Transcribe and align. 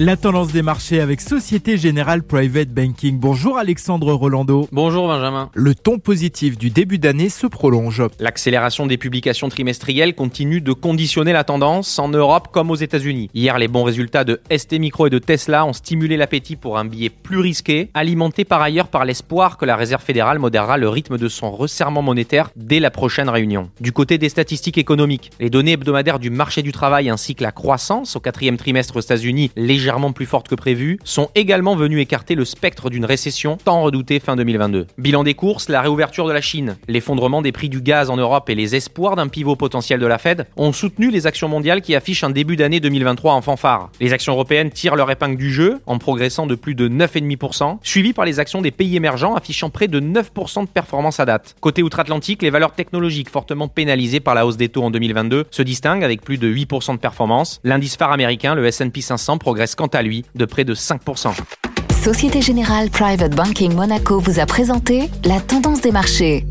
La 0.00 0.16
tendance 0.16 0.52
des 0.52 0.62
marchés 0.62 1.00
avec 1.00 1.20
Société 1.20 1.76
Générale 1.76 2.22
Private 2.22 2.68
Banking. 2.68 3.18
Bonjour 3.18 3.58
Alexandre 3.58 4.12
Rolando. 4.12 4.68
Bonjour 4.70 5.08
Benjamin. 5.08 5.50
Le 5.54 5.74
ton 5.74 5.98
positif 5.98 6.56
du 6.56 6.70
début 6.70 6.98
d'année 6.98 7.28
se 7.28 7.48
prolonge. 7.48 8.04
L'accélération 8.20 8.86
des 8.86 8.96
publications 8.96 9.48
trimestrielles 9.48 10.14
continue 10.14 10.60
de 10.60 10.72
conditionner 10.72 11.32
la 11.32 11.42
tendance 11.42 11.98
en 11.98 12.10
Europe 12.10 12.46
comme 12.52 12.70
aux 12.70 12.76
États-Unis. 12.76 13.28
Hier, 13.34 13.58
les 13.58 13.66
bons 13.66 13.82
résultats 13.82 14.22
de 14.22 14.40
ST 14.56 14.78
Micro 14.78 15.08
et 15.08 15.10
de 15.10 15.18
Tesla 15.18 15.66
ont 15.66 15.72
stimulé 15.72 16.16
l'appétit 16.16 16.54
pour 16.54 16.78
un 16.78 16.84
billet 16.84 17.10
plus 17.10 17.40
risqué, 17.40 17.90
alimenté 17.92 18.44
par 18.44 18.62
ailleurs 18.62 18.86
par 18.86 19.04
l'espoir 19.04 19.56
que 19.56 19.64
la 19.64 19.74
Réserve 19.74 20.04
fédérale 20.04 20.38
modérera 20.38 20.76
le 20.76 20.88
rythme 20.88 21.18
de 21.18 21.28
son 21.28 21.50
resserrement 21.50 22.02
monétaire 22.02 22.50
dès 22.54 22.78
la 22.78 22.92
prochaine 22.92 23.28
réunion. 23.28 23.68
Du 23.80 23.90
côté 23.90 24.16
des 24.16 24.28
statistiques 24.28 24.78
économiques, 24.78 25.32
les 25.40 25.50
données 25.50 25.72
hebdomadaires 25.72 26.20
du 26.20 26.30
marché 26.30 26.62
du 26.62 26.70
travail 26.70 27.10
ainsi 27.10 27.34
que 27.34 27.42
la 27.42 27.50
croissance 27.50 28.14
au 28.14 28.20
quatrième 28.20 28.58
trimestre 28.58 28.94
aux 28.94 29.00
États-Unis 29.00 29.50
légèrement 29.56 29.87
plus 30.12 30.26
forte 30.26 30.48
que 30.48 30.54
prévu, 30.54 30.98
sont 31.04 31.28
également 31.34 31.76
venus 31.76 32.00
écarter 32.00 32.34
le 32.34 32.44
spectre 32.44 32.90
d'une 32.90 33.04
récession 33.04 33.56
tant 33.62 33.82
redoutée 33.82 34.20
fin 34.20 34.36
2022. 34.36 34.86
Bilan 34.98 35.24
des 35.24 35.34
courses, 35.34 35.68
la 35.68 35.80
réouverture 35.80 36.26
de 36.26 36.32
la 36.32 36.40
Chine, 36.40 36.76
l'effondrement 36.88 37.42
des 37.42 37.52
prix 37.52 37.68
du 37.68 37.80
gaz 37.80 38.10
en 38.10 38.16
Europe 38.16 38.48
et 38.50 38.54
les 38.54 38.76
espoirs 38.76 39.16
d'un 39.16 39.28
pivot 39.28 39.56
potentiel 39.56 40.00
de 40.00 40.06
la 40.06 40.18
Fed 40.18 40.46
ont 40.56 40.72
soutenu 40.72 41.10
les 41.10 41.26
actions 41.26 41.48
mondiales 41.48 41.80
qui 41.80 41.94
affichent 41.94 42.24
un 42.24 42.30
début 42.30 42.56
d'année 42.56 42.80
2023 42.80 43.32
en 43.32 43.42
fanfare. 43.42 43.90
Les 44.00 44.12
actions 44.12 44.34
européennes 44.34 44.70
tirent 44.70 44.96
leur 44.96 45.10
épingle 45.10 45.36
du 45.36 45.52
jeu 45.52 45.80
en 45.86 45.98
progressant 45.98 46.46
de 46.46 46.54
plus 46.54 46.74
de 46.74 46.88
9,5%, 46.88 47.78
suivies 47.82 48.12
par 48.12 48.24
les 48.24 48.40
actions 48.40 48.62
des 48.62 48.70
pays 48.70 48.96
émergents 48.96 49.34
affichant 49.34 49.70
près 49.70 49.88
de 49.88 50.00
9% 50.00 50.62
de 50.62 50.68
performance 50.68 51.20
à 51.20 51.24
date. 51.24 51.56
Côté 51.60 51.82
outre-Atlantique, 51.82 52.42
les 52.42 52.50
valeurs 52.50 52.72
technologiques 52.72 53.30
fortement 53.30 53.68
pénalisées 53.68 54.20
par 54.20 54.34
la 54.34 54.46
hausse 54.46 54.56
des 54.56 54.68
taux 54.68 54.84
en 54.84 54.90
2022 54.90 55.46
se 55.50 55.62
distinguent 55.62 56.04
avec 56.04 56.22
plus 56.22 56.38
de 56.38 56.48
8% 56.48 56.92
de 56.92 56.98
performance. 56.98 57.60
L'indice 57.64 57.96
phare 57.96 58.12
américain, 58.12 58.54
le 58.54 58.66
S&P 58.66 59.00
500, 59.00 59.38
progresse 59.38 59.74
quant 59.78 59.86
à 59.86 60.02
lui 60.02 60.24
de 60.34 60.44
près 60.44 60.64
de 60.64 60.74
5%. 60.74 61.34
Société 62.02 62.42
Générale 62.42 62.90
Private 62.90 63.34
Banking 63.34 63.74
Monaco 63.74 64.18
vous 64.18 64.40
a 64.40 64.46
présenté 64.46 65.08
la 65.24 65.40
tendance 65.40 65.80
des 65.80 65.92
marchés. 65.92 66.44